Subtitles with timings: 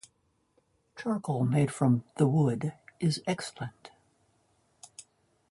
[0.97, 3.91] Charcoal made from the wood is excellent.